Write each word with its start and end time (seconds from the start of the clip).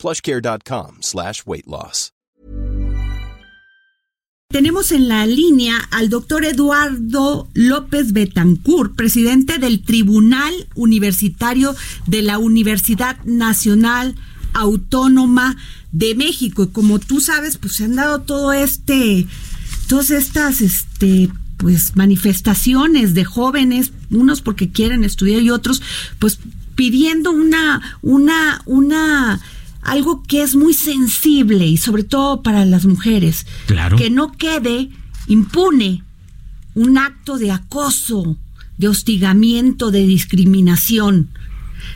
plushcare.com 0.00 1.02
slash 1.02 1.42
weight 1.46 1.66
loss. 1.66 2.12
Tenemos 4.50 4.90
en 4.90 5.06
la 5.06 5.26
línea 5.26 5.76
al 5.92 6.08
doctor 6.08 6.44
Eduardo 6.44 7.48
López 7.54 8.12
Betancourt, 8.12 8.96
presidente 8.96 9.58
del 9.58 9.84
Tribunal 9.84 10.52
Universitario 10.74 11.76
de 12.08 12.22
la 12.22 12.38
Universidad 12.38 13.16
Nacional 13.24 14.16
Autónoma 14.52 15.56
de 15.92 16.16
México. 16.16 16.64
Y 16.64 16.68
como 16.70 16.98
tú 16.98 17.20
sabes, 17.20 17.58
pues 17.58 17.74
se 17.74 17.84
han 17.84 17.94
dado 17.94 18.22
todo 18.22 18.52
este, 18.52 19.28
todas 19.86 20.10
estas, 20.10 20.62
este, 20.62 21.28
pues 21.56 21.94
manifestaciones 21.94 23.14
de 23.14 23.24
jóvenes, 23.24 23.92
unos 24.10 24.42
porque 24.42 24.70
quieren 24.70 25.04
estudiar 25.04 25.42
y 25.42 25.50
otros, 25.50 25.80
pues 26.18 26.40
pidiendo 26.74 27.30
una, 27.30 27.98
una, 28.02 28.62
una 28.66 29.40
algo 29.82 30.22
que 30.22 30.42
es 30.42 30.56
muy 30.56 30.74
sensible 30.74 31.66
y 31.66 31.76
sobre 31.76 32.04
todo 32.04 32.42
para 32.42 32.64
las 32.64 32.86
mujeres. 32.86 33.46
Claro. 33.66 33.96
Que 33.96 34.10
no 34.10 34.32
quede 34.32 34.90
impune 35.26 36.02
un 36.74 36.98
acto 36.98 37.38
de 37.38 37.50
acoso, 37.50 38.36
de 38.78 38.88
hostigamiento, 38.88 39.90
de 39.90 40.06
discriminación. 40.06 41.30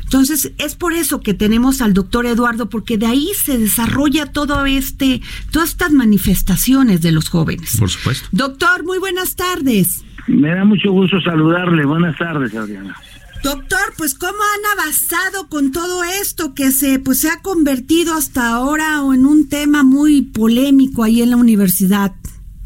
Entonces, 0.03 0.53
es 0.59 0.75
por 0.77 0.93
eso 0.93 1.21
que 1.21 1.35
tenemos 1.35 1.81
al 1.81 1.95
doctor 1.95 2.27
Eduardo, 2.27 2.69
porque 2.69 2.99
de 2.99 3.07
ahí 3.07 3.29
se 3.35 3.59
desarrolla 3.59 4.27
todo 4.27 4.65
este, 4.67 5.21
todas 5.51 5.71
estas 5.71 5.93
manifestaciones 5.93 7.03
de 7.03 7.13
los 7.13 7.29
jóvenes. 7.29 7.77
Por 7.79 7.91
supuesto. 7.91 8.29
Doctor, 8.33 8.85
muy 8.85 8.99
buenas 8.99 9.37
tardes. 9.37 10.05
Me 10.27 10.55
da 10.55 10.65
mucho 10.65 10.91
gusto 10.91 11.21
saludarle. 11.21 11.85
Buenas 11.85 12.17
tardes, 12.17 12.55
Adriana. 12.55 12.97
Doctor, 13.45 13.93
pues 13.99 14.15
cómo 14.15 14.33
han 14.33 14.81
avanzado 14.81 15.51
con 15.51 15.71
todo 15.71 16.03
esto 16.03 16.55
que 16.55 16.71
se 16.71 16.99
pues 16.99 17.21
se 17.21 17.29
ha 17.29 17.43
convertido 17.43 18.15
hasta 18.15 18.49
ahora 18.49 19.01
en 19.15 19.27
un 19.27 19.51
tema 19.51 19.83
muy 19.83 20.23
polémico 20.23 21.05
ahí 21.05 21.21
en 21.21 21.31
la 21.31 21.37
Universidad 21.37 22.15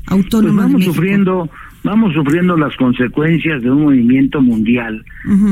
Autónoma 0.07 0.63
pues 0.63 0.67
vamos 0.67 0.73
de 0.73 0.79
México. 0.79 0.95
sufriendo 0.95 1.51
vamos 1.83 2.15
sufriendo 2.15 2.57
las 2.57 2.77
consecuencias 2.77 3.61
de 3.61 3.71
un 3.73 3.83
movimiento 3.83 4.41
mundial 4.41 5.05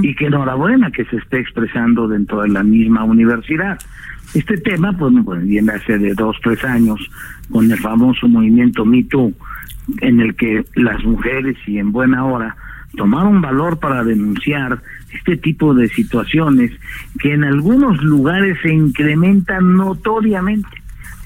y 0.02 0.14
que 0.14 0.26
enhorabuena 0.26 0.92
que 0.92 1.04
se 1.06 1.16
esté 1.16 1.40
expresando 1.40 2.06
dentro 2.06 2.42
de 2.42 2.48
la 2.48 2.62
misma 2.62 3.02
universidad. 3.02 3.78
Este 4.34 4.58
tema, 4.58 4.92
pues, 4.92 5.14
pues, 5.24 5.42
viene 5.44 5.72
hace 5.72 5.98
de 5.98 6.14
dos, 6.14 6.36
tres 6.42 6.62
años 6.64 7.00
con 7.50 7.70
el 7.70 7.78
famoso 7.78 8.28
movimiento 8.28 8.84
Me 8.84 9.02
Too, 9.04 9.32
en 10.00 10.20
el 10.20 10.34
que 10.34 10.64
las 10.74 11.02
mujeres, 11.04 11.56
y 11.66 11.78
en 11.78 11.90
buena 11.90 12.24
hora, 12.24 12.56
tomaron 12.94 13.40
valor 13.40 13.78
para 13.78 14.04
denunciar 14.04 14.80
este 15.12 15.36
tipo 15.36 15.74
de 15.74 15.88
situaciones 15.88 16.72
que 17.20 17.32
en 17.32 17.44
algunos 17.44 18.02
lugares 18.02 18.58
se 18.62 18.72
incrementan 18.72 19.76
notoriamente. 19.76 20.68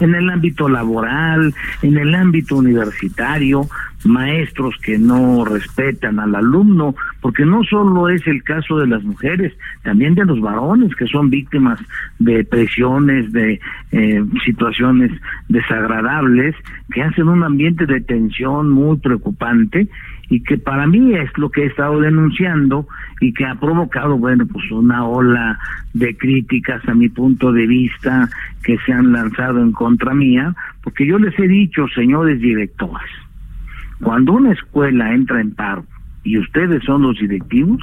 En 0.01 0.15
el 0.15 0.31
ámbito 0.31 0.67
laboral, 0.67 1.55
en 1.83 1.99
el 1.99 2.15
ámbito 2.15 2.57
universitario, 2.57 3.69
maestros 4.05 4.75
que 4.83 4.99
no 4.99 5.45
respetan 5.45 6.19
al 6.19 6.35
alumno, 6.35 6.95
porque 7.21 7.45
no 7.45 7.63
solo 7.65 8.09
es 8.09 8.27
el 8.27 8.43
caso 8.43 8.79
de 8.79 8.87
las 8.87 9.03
mujeres, 9.03 9.53
también 9.83 10.15
de 10.15 10.25
los 10.25 10.41
varones 10.41 10.95
que 10.97 11.07
son 11.07 11.29
víctimas 11.29 11.79
de 12.19 12.45
presiones, 12.45 13.31
de 13.33 13.61
eh, 13.93 14.25
situaciones 14.45 15.13
desagradables, 15.49 16.55
que 16.93 17.03
hacen 17.03 17.29
un 17.29 17.45
ambiente 17.45 17.85
de 17.85 18.01
tensión 18.01 18.71
muy 18.71 18.97
preocupante 18.99 19.89
y 20.31 20.41
que 20.45 20.57
para 20.57 20.87
mí 20.87 21.13
es 21.15 21.37
lo 21.37 21.51
que 21.51 21.65
he 21.65 21.67
estado 21.67 22.01
denunciando 22.01 22.87
y 23.21 23.35
que 23.35 23.45
ha 23.45 23.57
provocado, 23.57 24.17
bueno, 24.17 24.47
pues 24.47 24.71
una 24.71 25.05
ola 25.05 25.59
de 25.93 26.17
críticas 26.17 26.89
a 26.89 26.95
mi 26.95 27.09
punto 27.09 27.53
de 27.53 27.67
vista 27.67 28.29
que 28.63 28.79
se 28.87 28.93
han 28.93 29.13
lanzado 29.13 29.61
en 29.61 29.73
contra 29.73 30.15
mía, 30.15 30.55
porque 30.83 31.05
yo 31.05 31.19
les 31.19 31.37
he 31.39 31.49
dicho, 31.49 31.89
señores 31.89 32.41
directores, 32.41 33.11
cuando 34.01 34.35
una 34.35 34.53
escuela 34.53 35.13
entra 35.13 35.41
en 35.41 35.53
paro 35.53 35.85
y 36.23 36.39
ustedes 36.39 36.85
son 36.85 37.03
los 37.03 37.19
directivos, 37.19 37.83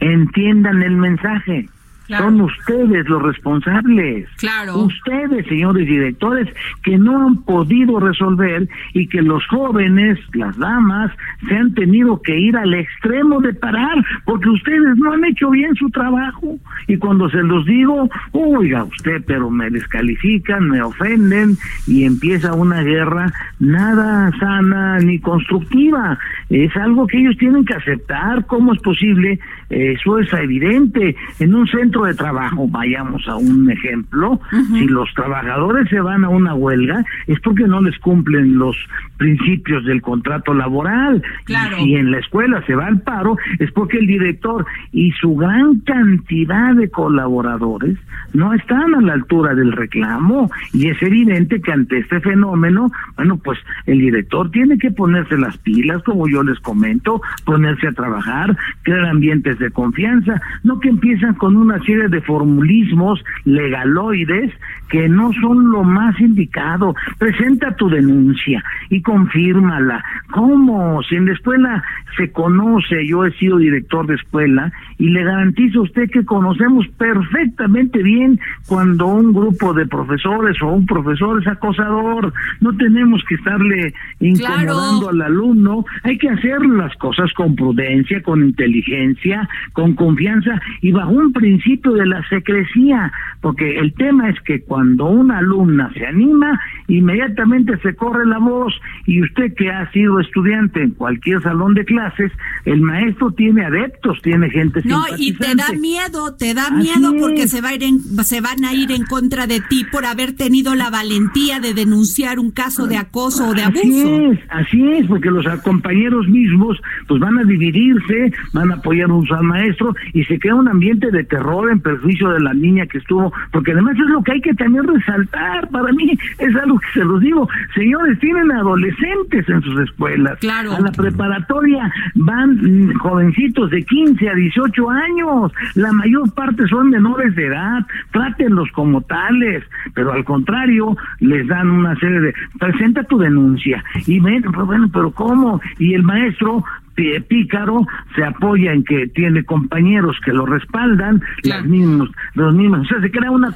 entiendan 0.00 0.82
el 0.82 0.96
mensaje. 0.96 1.68
Claro. 2.06 2.24
Son 2.24 2.40
ustedes 2.42 3.08
los 3.08 3.22
responsables. 3.22 4.28
Claro. 4.36 4.78
Ustedes, 4.78 5.46
señores 5.46 5.86
directores, 5.86 6.48
que 6.82 6.98
no 6.98 7.26
han 7.26 7.42
podido 7.42 8.00
resolver 8.00 8.68
y 8.92 9.06
que 9.06 9.22
los 9.22 9.46
jóvenes, 9.46 10.18
las 10.34 10.56
damas, 10.58 11.10
se 11.48 11.56
han 11.56 11.74
tenido 11.74 12.20
que 12.22 12.38
ir 12.38 12.56
al 12.56 12.74
extremo 12.74 13.40
de 13.40 13.54
parar 13.54 14.04
porque 14.24 14.48
ustedes 14.48 14.96
no 14.96 15.12
han 15.12 15.24
hecho 15.24 15.50
bien 15.50 15.74
su 15.74 15.88
trabajo. 15.90 16.58
Y 16.86 16.96
cuando 16.96 17.28
se 17.30 17.42
los 17.42 17.64
digo, 17.66 18.08
oiga 18.32 18.84
usted, 18.84 19.22
pero 19.26 19.50
me 19.50 19.70
descalifican, 19.70 20.68
me 20.68 20.82
ofenden 20.82 21.56
y 21.86 22.04
empieza 22.04 22.54
una 22.54 22.82
guerra 22.82 23.32
nada 23.60 24.30
sana 24.38 24.98
ni 24.98 25.18
constructiva. 25.18 26.18
Es 26.50 26.76
algo 26.76 27.06
que 27.06 27.18
ellos 27.18 27.36
tienen 27.38 27.64
que 27.64 27.74
aceptar. 27.74 28.46
¿Cómo 28.46 28.72
es 28.72 28.80
posible? 28.80 29.38
Eso 29.70 30.18
es 30.18 30.32
evidente. 30.32 31.16
En 31.38 31.54
un 31.54 31.66
centro 31.66 31.91
de 32.00 32.14
trabajo, 32.14 32.66
vayamos 32.68 33.28
a 33.28 33.36
un 33.36 33.70
ejemplo, 33.70 34.40
si 34.68 34.86
los 34.86 35.12
trabajadores 35.14 35.88
se 35.88 36.00
van 36.00 36.24
a 36.24 36.28
una 36.28 36.54
huelga 36.54 37.04
es 37.26 37.38
porque 37.40 37.66
no 37.66 37.80
les 37.80 37.98
cumplen 37.98 38.58
los 38.58 38.76
principios 39.18 39.84
del 39.84 40.02
contrato 40.02 40.54
laboral. 40.54 41.22
Claro. 41.44 41.76
Y 41.78 41.84
si 41.84 41.94
en 41.96 42.10
la 42.10 42.18
escuela 42.18 42.62
se 42.66 42.74
va 42.74 42.86
al 42.86 43.00
paro 43.00 43.36
es 43.58 43.70
porque 43.72 43.98
el 43.98 44.06
director 44.06 44.66
y 44.92 45.12
su 45.12 45.36
gran 45.36 45.80
cantidad 45.80 46.74
de 46.74 46.90
colaboradores 46.90 47.98
no 48.32 48.52
están 48.54 48.94
a 48.94 49.00
la 49.00 49.12
altura 49.12 49.54
del 49.54 49.72
reclamo 49.72 50.50
y 50.72 50.88
es 50.88 51.00
evidente 51.02 51.60
que 51.60 51.72
ante 51.72 51.98
este 51.98 52.20
fenómeno, 52.20 52.90
bueno, 53.16 53.36
pues 53.36 53.58
el 53.86 53.98
director 53.98 54.50
tiene 54.50 54.78
que 54.78 54.90
ponerse 54.90 55.36
las 55.36 55.56
pilas, 55.58 56.02
como 56.02 56.28
yo 56.28 56.42
les 56.42 56.58
comento, 56.60 57.20
ponerse 57.44 57.88
a 57.88 57.92
trabajar, 57.92 58.56
crear 58.82 59.06
ambientes 59.06 59.58
de 59.58 59.70
confianza, 59.70 60.40
no 60.62 60.80
que 60.80 60.88
empiezan 60.88 61.34
con 61.34 61.56
una 61.56 61.81
serie 61.82 62.08
de 62.08 62.20
formulismos 62.20 63.22
legaloides 63.44 64.52
que 64.88 65.08
no 65.08 65.32
son 65.40 65.70
lo 65.72 65.84
más 65.84 66.20
indicado. 66.20 66.94
Presenta 67.18 67.74
tu 67.76 67.88
denuncia 67.88 68.62
y 68.90 69.00
confírmala. 69.00 70.04
¿Cómo? 70.30 71.02
Si 71.04 71.16
en 71.16 71.26
la 71.26 71.32
escuela 71.32 71.82
se 72.16 72.30
conoce, 72.30 73.06
yo 73.06 73.24
he 73.24 73.32
sido 73.38 73.56
director 73.56 74.06
de 74.06 74.16
escuela 74.16 74.70
y 74.98 75.08
le 75.08 75.24
garantizo 75.24 75.80
a 75.80 75.82
usted 75.84 76.10
que 76.10 76.24
conocemos 76.26 76.86
perfectamente 76.98 78.02
bien 78.02 78.38
cuando 78.68 79.06
un 79.06 79.32
grupo 79.32 79.72
de 79.72 79.86
profesores 79.86 80.60
o 80.62 80.68
un 80.68 80.84
profesor 80.86 81.40
es 81.40 81.46
acosador. 81.48 82.32
No 82.60 82.76
tenemos 82.76 83.24
que 83.28 83.36
estarle 83.36 83.94
incomodando 84.20 84.52
Claro. 84.72 85.08
al 85.08 85.22
alumno. 85.22 85.84
Hay 86.02 86.18
que 86.18 86.28
hacer 86.28 86.60
las 86.66 86.94
cosas 86.96 87.32
con 87.32 87.56
prudencia, 87.56 88.22
con 88.22 88.42
inteligencia, 88.44 89.48
con 89.72 89.94
confianza 89.94 90.60
y 90.82 90.92
bajo 90.92 91.10
un 91.12 91.32
principio 91.32 91.71
de 91.80 92.06
la 92.06 92.26
secrecía, 92.28 93.12
porque 93.40 93.78
el 93.78 93.94
tema 93.94 94.28
es 94.28 94.40
que 94.42 94.60
cuando 94.62 95.06
una 95.06 95.38
alumna 95.38 95.90
se 95.94 96.06
anima, 96.06 96.60
inmediatamente 96.88 97.78
se 97.82 97.94
corre 97.94 98.26
la 98.26 98.38
voz 98.38 98.74
y 99.06 99.22
usted 99.22 99.54
que 99.54 99.70
ha 99.70 99.90
sido 99.92 100.20
estudiante 100.20 100.82
en 100.82 100.90
cualquier 100.90 101.42
salón 101.42 101.74
de 101.74 101.84
clases, 101.84 102.30
el 102.64 102.80
maestro 102.80 103.30
tiene 103.32 103.64
adeptos, 103.64 104.20
tiene 104.22 104.50
gente 104.50 104.80
No, 104.84 105.02
y 105.18 105.32
te 105.34 105.54
da 105.54 105.72
miedo, 105.72 106.34
te 106.36 106.54
da 106.54 106.66
Así 106.66 106.74
miedo 106.98 107.12
porque 107.18 107.42
es. 107.44 107.50
se 107.50 107.60
va 107.60 107.70
a 107.70 107.74
ir 107.74 107.82
en- 107.82 108.00
se 108.00 108.40
van 108.40 108.64
a 108.64 108.74
ir 108.74 108.92
en 108.92 109.04
contra 109.04 109.46
de 109.46 109.60
ti 109.60 109.84
por 109.90 110.04
haber 110.04 110.34
tenido 110.36 110.74
la 110.74 110.90
valentía 110.90 111.58
de 111.60 111.74
denunciar 111.74 112.38
un 112.38 112.50
caso 112.50 112.86
de 112.86 112.96
acoso 112.96 113.48
o 113.48 113.54
de 113.54 113.62
Así 113.62 113.78
abuso. 113.80 114.32
es, 114.32 114.38
así 114.50 114.86
es, 114.92 115.06
porque 115.06 115.30
los 115.30 115.44
compañeros 115.62 116.28
mismos 116.28 116.80
pues 117.08 117.20
van 117.20 117.38
a 117.38 117.44
dividirse, 117.44 118.32
van 118.52 118.70
a 118.70 118.74
apoyar 118.76 119.10
un 119.10 119.22
al 119.32 119.44
maestro 119.44 119.94
y 120.12 120.24
se 120.24 120.38
crea 120.38 120.54
un 120.56 120.68
ambiente 120.68 121.10
de 121.10 121.22
terror 121.24 121.61
en 121.70 121.80
perjuicio 121.80 122.30
de 122.30 122.40
la 122.40 122.54
niña 122.54 122.86
que 122.86 122.98
estuvo, 122.98 123.32
porque 123.50 123.72
además 123.72 123.94
es 123.94 124.10
lo 124.10 124.22
que 124.22 124.32
hay 124.32 124.40
que 124.40 124.54
también 124.54 124.86
resaltar, 124.86 125.68
para 125.68 125.92
mí 125.92 126.18
es 126.38 126.56
algo 126.56 126.78
que 126.78 127.00
se 127.00 127.04
los 127.04 127.20
digo, 127.20 127.48
señores, 127.74 128.18
tienen 128.20 128.50
adolescentes 128.52 129.48
en 129.48 129.62
sus 129.62 129.80
escuelas. 129.80 130.38
Claro. 130.40 130.72
A 130.72 130.80
la 130.80 130.92
preparatoria 130.92 131.92
van 132.14 132.92
jovencitos 132.94 133.70
de 133.70 133.82
15 133.82 134.28
a 134.28 134.34
18 134.34 134.90
años, 134.90 135.52
la 135.74 135.92
mayor 135.92 136.32
parte 136.34 136.66
son 136.68 136.90
menores 136.90 137.34
de 137.34 137.46
edad, 137.46 137.86
trátenlos 138.12 138.70
como 138.72 139.00
tales, 139.02 139.64
pero 139.94 140.12
al 140.12 140.24
contrario, 140.24 140.96
les 141.20 141.46
dan 141.46 141.70
una 141.70 141.94
serie 141.96 142.20
de, 142.20 142.34
presenta 142.58 143.02
tu 143.04 143.18
denuncia, 143.18 143.82
y 144.06 144.20
ven, 144.20 144.42
bueno, 144.42 144.88
pero 144.92 145.10
¿cómo? 145.10 145.60
Y 145.78 145.94
el 145.94 146.02
maestro 146.02 146.64
pícaro 146.94 147.86
se 148.14 148.24
apoya 148.24 148.72
en 148.72 148.84
que 148.84 149.08
tiene 149.08 149.44
compañeros 149.44 150.16
que 150.24 150.32
lo 150.32 150.46
respaldan 150.46 151.22
las 151.42 151.64
mismos 151.64 152.10
los 152.34 152.54
mismos. 152.54 152.80
O 152.80 152.84
sea 152.84 153.00
se 153.00 153.10
crea 153.10 153.30
una 153.30 153.54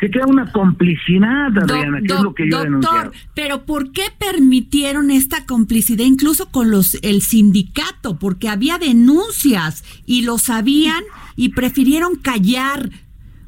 se 0.00 0.10
crea 0.10 0.26
una 0.26 0.50
complicidad 0.52 1.56
Adriana 1.58 2.00
que 2.00 2.12
es 2.12 2.20
lo 2.20 2.34
que 2.34 2.50
yo 2.50 2.64
doctor, 2.64 3.12
pero 3.34 3.64
por 3.64 3.92
qué 3.92 4.02
permitieron 4.18 5.10
esta 5.10 5.46
complicidad 5.46 6.04
incluso 6.04 6.50
con 6.50 6.70
los 6.70 6.94
el 7.02 7.22
sindicato 7.22 8.18
porque 8.18 8.48
había 8.48 8.78
denuncias 8.78 9.84
y 10.06 10.22
lo 10.22 10.38
sabían 10.38 11.02
y 11.36 11.50
prefirieron 11.50 12.16
callar 12.16 12.90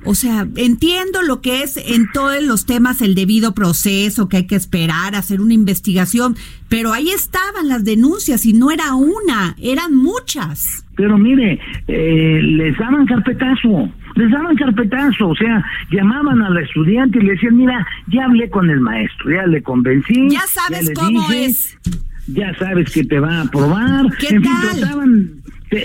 o 0.05 0.15
sea, 0.15 0.47
entiendo 0.57 1.23
lo 1.23 1.41
que 1.41 1.63
es 1.63 1.77
en 1.77 2.11
todos 2.13 2.43
los 2.43 2.65
temas 2.65 3.03
el 3.03 3.15
debido 3.15 3.55
proceso, 3.55 4.29
que 4.29 4.39
hay 4.39 4.47
que 4.47 4.57
esperar, 4.57 5.15
hacer 5.15 5.41
una 5.41 5.55
investigación, 5.55 6.37
pero 6.69 6.93
ahí 6.93 7.11
estaban 7.11 7.69
las 7.69 7.85
denuncias 7.85 8.47
y 8.47 8.53
no 8.53 8.71
era 8.71 8.95
una, 8.95 9.57
eran 9.61 9.95
muchas. 9.95 10.87
Pero 10.97 11.19
mire, 11.19 11.59
eh, 11.89 12.41
les 12.43 12.77
daban 12.79 13.07
carpetazo, 13.07 13.91
les 14.17 14.31
daban 14.31 14.57
carpetazo, 14.57 15.29
o 15.29 15.37
sea, 15.37 15.65
llamaban 15.91 16.41
a 16.43 16.51
la 16.51 16.63
estudiante 16.63 17.19
y 17.19 17.23
le 17.23 17.33
decían, 17.33 17.57
mira, 17.57 17.87
ya 18.09 18.25
hablé 18.25 18.49
con 18.49 18.71
el 18.71 18.81
maestro, 18.81 19.31
ya 19.31 19.47
le 19.47 19.63
convencí. 19.63 20.29
Ya 20.31 20.47
sabes 20.47 20.91
cómo 20.95 21.31
es. 21.31 21.79
Ya 22.27 22.55
sabes 22.59 22.91
que 22.93 23.05
te 23.05 23.19
va 23.19 23.39
a 23.39 23.41
aprobar. 23.43 24.07
¿Qué 24.19 24.29
en 24.29 24.43
tal? 24.43 25.31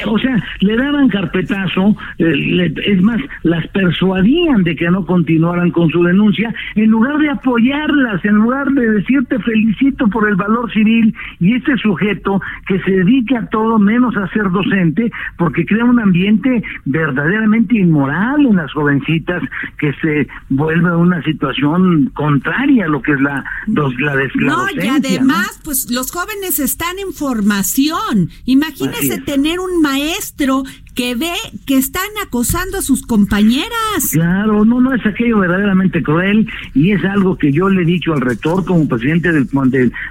O 0.08 0.18
sea, 0.18 0.44
le 0.62 0.78
daban 0.78 1.10
carpetazo, 1.10 1.96
eh, 2.18 2.74
es 2.86 3.02
más, 3.02 3.22
las 3.44 3.68
persuadían 3.68 4.64
de 4.64 4.76
que 4.76 4.90
no 4.90 5.06
continuaran 5.06 5.72
con 5.72 5.90
su 5.90 6.04
denuncia, 6.04 6.54
en 6.76 6.90
lugar 6.90 7.18
de 7.20 7.30
apoyarlas, 7.30 8.24
en 8.26 8.36
lugar 8.36 8.68
de 8.72 8.90
decirte 8.92 9.40
felicito 9.40 10.08
por 10.08 10.28
el 10.28 10.36
valor 10.36 10.72
civil 10.72 11.14
y 11.40 11.56
este 11.56 11.78
sujeto 11.78 12.42
que 12.68 12.80
se 12.82 12.92
dedica 12.92 13.40
a 13.40 13.50
todo 13.50 13.78
menos 13.80 14.16
a 14.18 14.28
ser 14.30 14.50
docente, 14.50 15.12
porque 15.38 15.66
crea 15.66 15.86
un 15.86 16.00
ambiente 16.00 16.64
verdaderamente 16.86 17.78
inmoral 17.78 18.46
en 18.46 18.56
las 18.56 18.72
jovencitas 18.74 19.44
que 19.78 19.94
se 20.02 20.28
vuelve 20.50 20.96
una 20.96 21.22
situación 21.24 22.12
contraria 22.14 22.86
a 22.86 22.88
lo 22.88 23.02
que 23.02 23.14
es 23.14 23.22
la, 23.22 23.44
la, 23.68 24.16
la 24.16 24.30
No, 24.36 24.66
y 24.72 24.88
además, 24.88 25.60
pues 25.64 25.92
los 25.92 26.12
jóvenes 26.12 26.60
están 26.60 26.98
en 27.00 27.14
formación. 27.14 28.30
Imagínese 28.46 29.22
tener 29.22 29.60
un 29.60 29.75
maestro 29.82 30.64
que 30.96 31.14
ve 31.14 31.34
que 31.68 31.78
están 31.78 32.08
acosando 32.26 32.78
a 32.78 32.82
sus 32.82 33.06
compañeras. 33.06 34.12
Claro, 34.14 34.64
no, 34.64 34.80
no 34.80 34.94
es 34.94 35.06
aquello 35.06 35.40
verdaderamente 35.40 36.02
cruel 36.02 36.50
y 36.74 36.92
es 36.92 37.04
algo 37.04 37.38
que 37.38 37.52
yo 37.52 37.70
le 37.70 37.82
he 37.84 37.86
dicho 37.86 38.14
al 38.14 38.22
rector 38.22 38.64
como 38.66 38.88
presidente 38.88 39.32
del, 39.32 39.48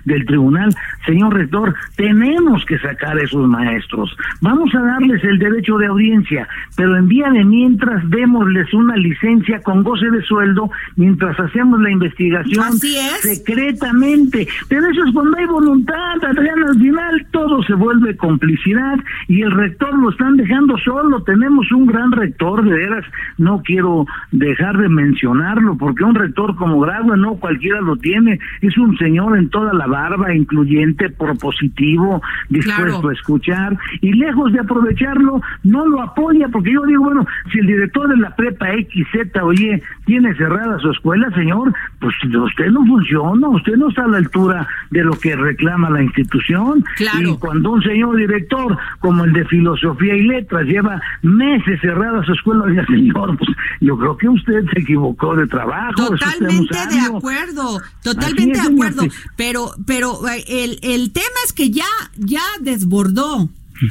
del, 0.04 0.26
tribunal, 0.26 0.74
señor 1.06 1.34
rector, 1.34 1.74
tenemos 1.96 2.64
que 2.66 2.78
sacar 2.78 3.16
a 3.16 3.22
esos 3.22 3.48
maestros, 3.48 4.14
vamos 4.42 4.74
a 4.74 4.80
darles 4.80 5.24
el 5.24 5.38
derecho 5.38 5.78
de 5.78 5.86
audiencia, 5.86 6.46
pero 6.76 6.96
en 6.96 7.08
día 7.08 7.30
de 7.30 7.44
mientras 7.44 8.08
démosles 8.10 8.72
una 8.74 8.96
licencia 8.96 9.60
con 9.62 9.82
goce 9.82 10.10
de 10.10 10.22
sueldo 10.22 10.70
mientras 10.96 11.38
hacemos 11.40 11.80
la 11.80 11.90
investigación 11.90 12.78
secretamente, 13.22 14.46
pero 14.68 14.90
eso 14.90 15.04
es 15.04 15.14
cuando 15.14 15.38
hay 15.38 15.46
voluntad, 15.46 16.24
Adrián, 16.24 16.62
al 16.68 16.78
final 16.78 17.26
todo 17.30 17.62
se 17.62 17.74
vuelve 17.74 18.16
complicidad 18.16 18.98
y 19.28 19.40
el 19.40 19.50
rector 19.54 19.96
lo 19.98 20.10
están 20.10 20.36
dejando 20.36 20.76
solo, 20.78 21.22
tenemos 21.22 21.70
un 21.72 21.86
gran 21.86 22.12
rector, 22.12 22.64
de 22.64 22.72
veras, 22.72 23.04
no 23.38 23.62
quiero 23.62 24.06
dejar 24.32 24.76
de 24.78 24.88
mencionarlo, 24.88 25.76
porque 25.76 26.04
un 26.04 26.14
rector 26.14 26.54
como 26.56 26.80
Grado 26.80 27.16
no 27.16 27.34
cualquiera 27.36 27.80
lo 27.80 27.96
tiene, 27.96 28.38
es 28.60 28.76
un 28.78 28.96
señor 28.98 29.36
en 29.38 29.48
toda 29.50 29.72
la 29.72 29.86
barba, 29.86 30.34
incluyente, 30.34 31.10
propositivo, 31.10 32.20
dispuesto 32.48 33.08
a 33.08 33.12
escuchar, 33.12 33.78
y 34.00 34.12
lejos 34.12 34.52
de 34.52 34.60
aprovecharlo, 34.60 35.40
no 35.62 35.86
lo 35.86 36.02
apoya, 36.02 36.48
porque 36.48 36.72
yo 36.72 36.82
digo, 36.82 37.04
bueno, 37.04 37.26
si 37.52 37.58
el 37.60 37.66
director 37.66 38.08
de 38.08 38.16
la 38.16 38.34
prepa 38.34 38.72
X, 38.72 39.06
Z 39.12 39.44
o 39.44 39.52
Y 39.52 39.82
tiene 40.04 40.34
cerrada 40.34 40.78
su 40.78 40.90
escuela, 40.90 41.30
señor, 41.34 41.72
pues 42.00 42.14
usted 42.22 42.66
no 42.70 42.84
funciona, 42.86 43.48
usted 43.48 43.76
no 43.76 43.88
está 43.88 44.04
a 44.04 44.08
la 44.08 44.18
altura 44.18 44.66
de 44.90 45.04
lo 45.04 45.12
que 45.12 45.36
reclama 45.36 45.90
la 45.90 46.02
institución, 46.02 46.84
y 46.98 47.36
cuando 47.38 47.72
un 47.72 47.82
señor 47.82 48.16
director 48.16 48.76
como 49.00 49.24
el 49.24 49.32
de 49.32 49.43
filosofía 49.44 50.16
y 50.16 50.22
letras 50.22 50.64
lleva 50.66 51.00
meses 51.22 51.80
cerrada 51.80 52.24
su 52.24 52.32
escuela, 52.32 52.64
oiga 52.64 52.84
señor, 52.90 53.36
pues 53.36 53.50
yo 53.80 53.96
creo 53.98 54.16
que 54.16 54.28
usted 54.28 54.64
se 54.72 54.80
equivocó 54.80 55.36
de 55.36 55.46
trabajo. 55.46 56.08
Totalmente 56.08 56.74
de 56.74 57.00
acuerdo, 57.00 57.80
totalmente 58.02 58.60
de 58.60 58.68
acuerdo, 58.68 59.02
pero 59.36 59.70
pero 59.86 60.26
eh, 60.28 60.44
el, 60.48 60.78
el 60.82 61.12
tema 61.12 61.38
es 61.46 61.52
que 61.52 61.70
ya 61.70 61.84
ya 62.16 62.42
desbordó. 62.60 63.48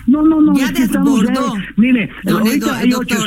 No, 0.08 0.22
no, 0.24 0.42
no. 0.42 0.54
Ya 0.54 0.72
desbordó. 0.72 1.56
mire, 1.76 2.10
ahorita 2.26 2.78
hay 2.78 2.94
ocho, 2.94 3.18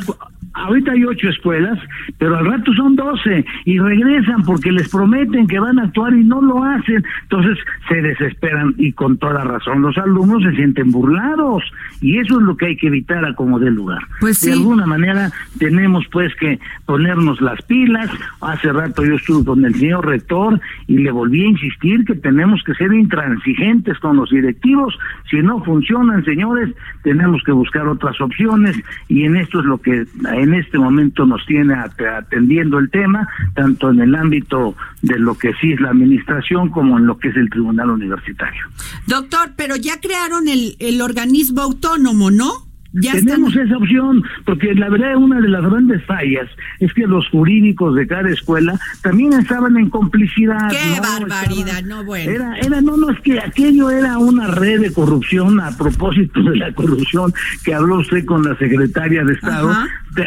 ahorita 0.56 0.92
hay 0.92 1.04
ocho 1.04 1.28
escuelas, 1.28 1.78
pero 2.18 2.36
al 2.36 2.46
rato 2.46 2.72
son 2.74 2.96
doce 2.96 3.44
y 3.64 3.78
regresan 3.78 4.42
porque 4.44 4.72
les 4.72 4.88
prometen 4.88 5.46
que 5.46 5.58
van 5.58 5.78
a 5.78 5.84
actuar 5.84 6.14
y 6.14 6.24
no 6.24 6.40
lo 6.40 6.64
hacen. 6.64 7.04
Entonces 7.22 7.58
se 7.88 8.02
desesperan 8.02 8.74
y 8.78 8.92
con 8.92 9.18
toda 9.18 9.44
razón 9.44 9.82
los 9.82 9.96
alumnos 9.98 10.42
se 10.42 10.56
sienten 10.56 10.90
burlados 10.90 11.62
y 12.00 12.18
eso 12.18 12.38
es 12.38 12.46
lo 12.46 12.56
que 12.56 12.66
hay 12.66 12.76
que 12.76 12.88
evitar 12.88 13.24
a 13.24 13.34
como 13.34 13.58
dé 13.58 13.70
lugar. 13.70 14.02
Pues 14.20 14.40
De 14.40 14.52
alguna 14.52 14.86
manera 14.86 15.30
tenemos 15.58 16.04
pues 16.10 16.34
que 16.36 16.58
ponernos 16.86 17.40
las 17.40 17.60
pilas. 17.62 18.10
Hace 18.40 18.72
rato 18.72 19.04
yo 19.04 19.14
estuve 19.14 19.44
con 19.44 19.64
el 19.64 19.74
señor 19.74 20.06
rector 20.06 20.60
y 20.86 20.98
le 20.98 21.10
volví 21.10 21.44
a 21.44 21.48
insistir 21.48 22.04
que 22.04 22.14
tenemos 22.14 22.62
que 22.64 22.74
ser 22.74 22.92
intransigentes 22.92 23.98
con 23.98 24.16
los 24.16 24.30
directivos. 24.30 24.98
Si 25.30 25.36
no 25.38 25.62
funcionan, 25.62 26.24
señores, 26.24 26.74
tenemos 27.02 27.42
que 27.44 27.52
buscar 27.52 27.86
otras 27.88 28.20
opciones 28.20 28.76
y 29.08 29.24
en 29.24 29.36
esto 29.36 29.60
es 29.60 29.66
lo 29.66 29.78
que 29.78 30.06
en 30.32 30.45
este 30.54 30.78
momento 30.78 31.26
nos 31.26 31.44
tiene 31.46 31.74
atendiendo 31.74 32.78
el 32.78 32.90
tema, 32.90 33.28
tanto 33.54 33.90
en 33.90 34.00
el 34.00 34.14
ámbito 34.14 34.74
de 35.02 35.18
lo 35.18 35.36
que 35.36 35.52
sí 35.60 35.72
es 35.72 35.80
la 35.80 35.90
administración 35.90 36.70
como 36.70 36.98
en 36.98 37.06
lo 37.06 37.18
que 37.18 37.28
es 37.28 37.36
el 37.36 37.50
tribunal 37.50 37.90
universitario. 37.90 38.62
Doctor, 39.06 39.52
pero 39.56 39.76
ya 39.76 40.00
crearon 40.00 40.48
el, 40.48 40.76
el 40.78 41.00
organismo 41.00 41.62
autónomo, 41.62 42.30
¿no? 42.30 42.66
Tenemos 43.00 43.54
esa 43.54 43.76
opción, 43.76 44.22
porque 44.44 44.74
la 44.74 44.88
verdad 44.88 45.16
una 45.16 45.40
de 45.40 45.48
las 45.48 45.62
grandes 45.62 46.04
fallas 46.06 46.48
es 46.80 46.92
que 46.94 47.06
los 47.06 47.28
jurídicos 47.28 47.94
de 47.94 48.06
cada 48.06 48.30
escuela 48.30 48.78
también 49.02 49.34
estaban 49.34 49.76
en 49.76 49.90
complicidad. 49.90 50.70
¡Qué 50.70 51.00
barbaridad! 51.00 51.82
no, 51.84 52.04
bueno. 52.04 52.30
Era, 52.30 52.56
era, 52.58 52.80
no, 52.80 52.96
no, 52.96 53.10
es 53.10 53.20
que 53.20 53.38
aquello 53.38 53.90
era 53.90 54.18
una 54.18 54.46
red 54.46 54.80
de 54.80 54.92
corrupción 54.92 55.60
a 55.60 55.76
propósito 55.76 56.42
de 56.42 56.56
la 56.56 56.72
corrupción 56.72 57.34
que 57.64 57.74
habló 57.74 57.98
usted 57.98 58.24
con 58.24 58.42
la 58.42 58.56
secretaria 58.56 59.24
de 59.24 59.34
Estado. 59.34 59.74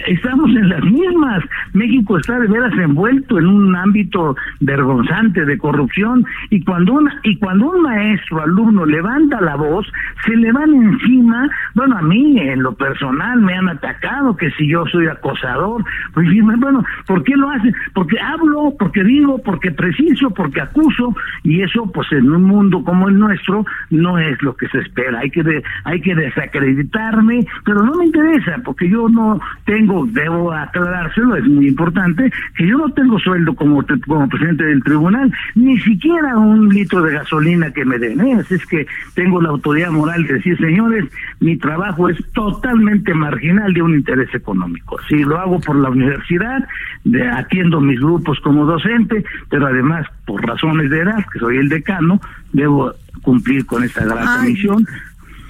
Estamos 0.07 0.49
en 0.51 0.69
las 0.69 0.83
mismas. 0.83 1.43
México 1.73 2.17
está 2.17 2.39
de 2.39 2.47
veras 2.47 2.73
envuelto 2.73 3.39
en 3.39 3.47
un 3.47 3.75
ámbito 3.75 4.35
vergonzante 4.59 5.45
de 5.45 5.57
corrupción 5.57 6.25
y 6.49 6.63
cuando 6.63 6.93
una, 6.93 7.19
y 7.23 7.37
cuando 7.37 7.71
un 7.71 7.83
maestro 7.83 8.41
alumno 8.41 8.85
levanta 8.85 9.41
la 9.41 9.55
voz 9.55 9.87
se 10.25 10.35
le 10.35 10.51
van 10.51 10.73
encima. 10.73 11.49
Bueno, 11.73 11.97
a 11.97 12.01
mí 12.01 12.39
en 12.39 12.63
lo 12.63 12.73
personal 12.73 13.41
me 13.41 13.53
han 13.53 13.69
atacado 13.69 14.35
que 14.35 14.51
si 14.51 14.67
yo 14.67 14.85
soy 14.87 15.07
acosador, 15.07 15.83
pues 16.13 16.27
bueno, 16.57 16.83
¿por 17.07 17.23
qué 17.23 17.35
lo 17.35 17.49
hacen? 17.49 17.73
Porque 17.93 18.19
hablo, 18.19 18.73
porque 18.77 19.03
digo, 19.03 19.41
porque 19.43 19.71
preciso, 19.71 20.29
porque 20.31 20.61
acuso 20.61 21.15
y 21.43 21.61
eso 21.61 21.91
pues 21.91 22.11
en 22.11 22.31
un 22.31 22.43
mundo 22.43 22.83
como 22.83 23.09
el 23.09 23.17
nuestro 23.17 23.65
no 23.89 24.17
es 24.17 24.41
lo 24.41 24.55
que 24.55 24.67
se 24.69 24.79
espera. 24.79 25.19
Hay 25.19 25.31
que 25.31 25.63
hay 25.83 26.01
que 26.01 26.15
desacreditarme, 26.15 27.45
pero 27.65 27.83
no 27.83 27.95
me 27.95 28.05
interesa 28.05 28.57
porque 28.63 28.89
yo 28.89 29.09
no 29.09 29.39
tengo, 29.79 30.05
debo 30.07 30.51
aclarárselo, 30.51 31.35
es 31.35 31.45
muy 31.45 31.67
importante 31.67 32.31
que 32.55 32.67
yo 32.67 32.77
no 32.77 32.89
tengo 32.89 33.17
sueldo 33.19 33.53
como 33.55 33.83
como 34.05 34.27
presidente 34.27 34.65
del 34.65 34.83
tribunal, 34.83 35.31
ni 35.55 35.79
siquiera 35.79 36.37
un 36.37 36.69
litro 36.69 37.01
de 37.01 37.13
gasolina 37.13 37.71
que 37.71 37.85
me 37.85 37.97
den. 37.97 38.19
¿eh? 38.19 38.43
es 38.49 38.65
que 38.65 38.85
tengo 39.13 39.41
la 39.41 39.49
autoridad 39.49 39.91
moral 39.91 40.25
de 40.25 40.33
decir, 40.33 40.57
señores, 40.57 41.05
mi 41.39 41.57
trabajo 41.57 42.09
es 42.09 42.17
totalmente 42.33 43.13
marginal 43.13 43.73
de 43.73 43.81
un 43.81 43.95
interés 43.95 44.33
económico. 44.33 44.97
Si 45.07 45.23
lo 45.23 45.39
hago 45.39 45.59
por 45.59 45.75
la 45.77 45.89
universidad, 45.89 46.67
de, 47.05 47.27
atiendo 47.27 47.79
mis 47.79 47.99
grupos 47.99 48.39
como 48.41 48.65
docente, 48.65 49.23
pero 49.49 49.67
además 49.67 50.05
por 50.25 50.45
razones 50.45 50.89
de 50.89 50.99
edad, 50.99 51.25
que 51.31 51.39
soy 51.39 51.57
el 51.57 51.69
decano, 51.69 52.19
debo 52.51 52.93
cumplir 53.21 53.65
con 53.65 53.83
esta 53.83 54.03
gran 54.03 54.45
misión. 54.45 54.85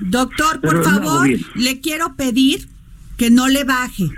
Doctor, 0.02 0.62
por 0.62 0.84
favor, 0.84 1.28
le 1.56 1.82
quiero 1.82 2.16
pedir 2.16 2.70
que 3.20 3.30
no 3.30 3.50
le 3.50 3.66
baje. 3.66 4.10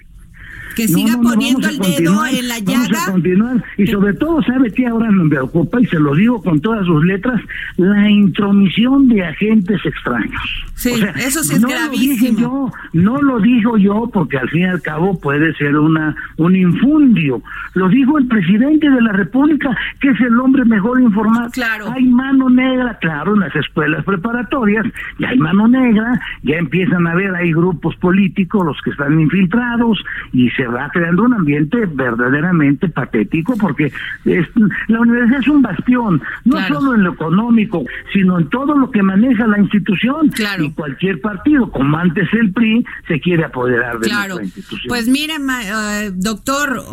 Que 0.76 0.88
siga 0.88 1.18
poniendo 1.22 1.68
el 1.68 1.78
dedo 1.78 2.26
en 2.26 2.48
la 2.48 2.60
llaga. 2.60 2.88
Vamos 2.92 3.08
a 3.08 3.12
continuar. 3.12 3.64
Y 3.78 3.88
sobre 3.88 4.14
todo, 4.14 4.42
¿sabe 4.44 4.72
qué 4.72 4.88
ahora 4.88 5.12
me 5.12 5.30
preocupa? 5.30 5.82
Y 5.82 5.86
se 5.88 6.00
lo 6.00 6.16
digo 6.16 6.42
con 6.42 6.60
todas 6.62 6.86
sus 6.86 7.04
letras, 7.06 7.42
la 7.78 8.10
intromisión 8.10 9.08
de 9.10 9.26
agentes 9.26 9.80
extraños. 9.86 10.42
Sí, 10.76 10.94
eso 11.18 11.44
sí 11.44 11.56
es 11.56 11.62
gravísimo. 11.62 12.40
yo, 12.40 12.72
no 12.94 13.22
lo 13.22 13.40
digo 13.40 13.78
yo 13.78 14.10
porque 14.12 14.38
al 14.38 14.50
fin 14.50 14.62
y 14.62 14.66
al 14.66 14.82
cabo 14.82 15.20
puede 15.20 15.54
ser 15.56 15.78
una 15.78 16.16
un 16.38 16.56
infundio. 16.56 17.42
Lo 17.74 17.88
dijo 17.90 18.18
el 18.18 18.28
presidente 18.28 18.90
de 18.90 19.02
la 19.02 19.12
República, 19.12 19.78
que 20.00 20.10
es 20.10 20.20
el 20.22 20.40
hombre 20.40 20.66
mejor 20.66 21.00
informado. 21.02 21.50
Claro. 21.52 21.92
Hay 21.92 22.06
mano 22.06 22.50
negra, 22.50 22.98
claro, 23.00 23.36
en 23.36 23.42
las 23.42 23.56
escuelas 23.56 24.04
preparatorias, 24.04 24.86
ya 25.20 25.30
hay 25.30 25.38
mano 25.38 25.68
negra, 25.68 26.20
ya 26.44 26.56
empiezan 26.58 27.08
a 27.08 27.16
ver, 27.16 27.34
hay 27.36 27.54
grupos 27.54 27.96
políticos, 27.98 28.66
los 28.66 28.82
que 28.82 28.92
están 28.92 29.20
infiltrados, 29.20 30.04
y 30.34 30.50
se 30.52 30.61
va 30.68 30.90
creando 30.92 31.24
un 31.24 31.34
ambiente 31.34 31.86
verdaderamente 31.86 32.90
patético, 32.90 33.56
porque 33.58 33.92
es, 34.26 34.48
la 34.88 35.00
universidad 35.00 35.40
es 35.42 35.48
un 35.48 35.62
bastión, 35.62 36.22
no 36.46 36.68
solo 36.68 36.96
en 36.96 37.04
lo 37.04 37.14
económico, 37.14 37.84
sino 38.14 38.40
en 38.40 38.50
todo 38.50 38.78
lo 38.78 38.92
que 38.92 39.04
maneja 39.04 39.48
la 39.48 39.60
institución. 39.60 40.30
Claro. 40.30 40.64
Y 40.64 40.72
cualquier 40.72 41.22
partido, 41.22 41.72
como 41.72 41.98
antes 41.98 42.28
el 42.34 42.52
PRI, 42.52 42.86
se 43.08 43.20
quiere 43.20 43.46
apoderar 43.46 44.00
de 44.00 44.10
la 44.10 44.44
institución. 44.44 44.88
Pues 44.88 45.08
mire, 45.08 45.34
eh, 45.36 46.12
doctor, 46.14 46.84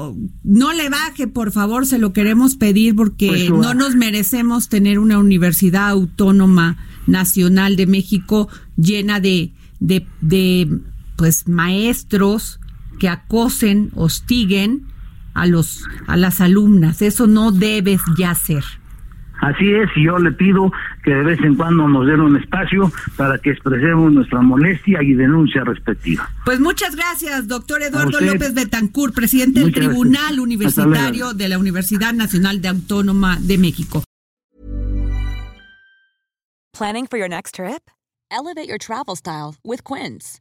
no 0.45 0.73
le 0.73 0.89
baje, 0.89 1.29
por 1.29 1.53
favor, 1.53 1.87
se 1.87 1.99
lo 1.99 2.13
queremos 2.13 2.57
pedir 2.57 2.95
porque 2.95 3.29
pues, 3.29 3.51
no 3.51 3.75
nos 3.75 3.97
merecemos 3.97 4.69
tener 4.69 4.99
una 4.99 5.19
universidad 5.19 5.89
autónoma 5.89 6.77
nacional 7.07 7.77
de 7.77 7.87
México 7.87 8.49
llena 8.77 9.21
de, 9.21 9.53
de, 9.81 10.07
de 10.21 10.69
pues 11.17 11.49
maestros 11.49 12.58
que 12.99 13.09
acosen, 13.09 13.91
hostiguen 13.95 14.87
a 15.35 15.47
los 15.47 15.85
a 16.07 16.17
las 16.17 16.41
alumnas. 16.41 17.03
Eso 17.03 17.27
no 17.27 17.53
debes 17.53 18.01
ya 18.17 18.35
ser. 18.35 18.65
Así 19.41 19.73
es, 19.73 19.89
y 19.95 20.05
yo 20.05 20.19
le 20.19 20.33
pido 20.33 20.73
que 21.05 21.13
de 21.13 21.23
vez 21.23 21.41
en 21.41 21.55
cuando 21.55 21.87
nos 21.87 22.07
den 22.07 22.21
un 22.21 22.37
espacio 22.37 22.91
para 23.17 23.39
que 23.39 23.51
expresemos 23.51 24.13
nuestra 24.13 24.41
molestia 24.41 25.01
y 25.03 25.15
denuncia 25.15 25.63
respectiva. 25.63 26.29
Pues 26.45 26.59
muchas 26.59 26.97
gracias, 26.97 27.47
doctor 27.47 27.83
Eduardo 27.83 28.21
López 28.21 28.53
Betancourt, 28.55 29.15
presidente 29.15 29.61
del 29.61 29.73
Tribunal 29.73 30.41
Universitario 30.41 31.35
de 31.35 31.49
la 31.49 31.59
Universidad 31.59 32.13
Nacional 32.13 32.61
de 32.61 32.69
Autónoma 32.69 33.39
de 33.41 33.59
México. 33.59 34.03
Planning 36.77 37.07
for 37.07 37.19
your 37.19 37.29
next 37.29 37.55
trip? 37.55 37.91
Elevate 38.31 38.69
your 38.69 38.79
travel 38.79 39.17
style 39.17 39.55
with 39.65 39.83
Quince. 39.85 40.41